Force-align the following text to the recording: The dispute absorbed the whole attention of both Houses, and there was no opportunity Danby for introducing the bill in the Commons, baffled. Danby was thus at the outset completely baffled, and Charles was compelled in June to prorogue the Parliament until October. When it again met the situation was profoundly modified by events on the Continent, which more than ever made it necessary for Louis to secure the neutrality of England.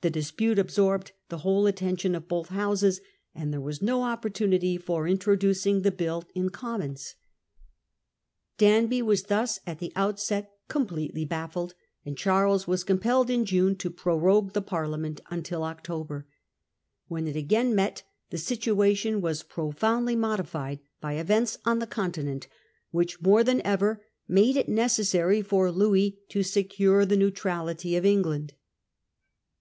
The 0.00 0.10
dispute 0.10 0.58
absorbed 0.58 1.12
the 1.28 1.38
whole 1.38 1.68
attention 1.68 2.16
of 2.16 2.26
both 2.26 2.48
Houses, 2.48 3.00
and 3.32 3.52
there 3.52 3.60
was 3.60 3.80
no 3.80 4.02
opportunity 4.02 4.72
Danby 4.72 4.82
for 4.84 5.06
introducing 5.06 5.82
the 5.82 5.92
bill 5.92 6.24
in 6.34 6.46
the 6.46 6.50
Commons, 6.50 7.14
baffled. 8.58 8.58
Danby 8.72 9.02
was 9.02 9.22
thus 9.22 9.60
at 9.68 9.78
the 9.78 9.92
outset 9.94 10.50
completely 10.66 11.24
baffled, 11.24 11.74
and 12.04 12.18
Charles 12.18 12.66
was 12.66 12.82
compelled 12.82 13.30
in 13.30 13.44
June 13.44 13.76
to 13.76 13.88
prorogue 13.88 14.52
the 14.52 14.62
Parliament 14.62 15.20
until 15.30 15.62
October. 15.62 16.26
When 17.06 17.28
it 17.28 17.36
again 17.36 17.72
met 17.72 18.02
the 18.30 18.38
situation 18.38 19.20
was 19.20 19.44
profoundly 19.44 20.16
modified 20.16 20.80
by 21.00 21.12
events 21.12 21.56
on 21.64 21.78
the 21.78 21.86
Continent, 21.86 22.48
which 22.90 23.22
more 23.22 23.44
than 23.44 23.62
ever 23.64 24.04
made 24.26 24.56
it 24.56 24.68
necessary 24.68 25.40
for 25.40 25.70
Louis 25.70 26.18
to 26.30 26.42
secure 26.42 27.06
the 27.06 27.16
neutrality 27.16 27.94
of 27.94 28.04
England. 28.04 28.54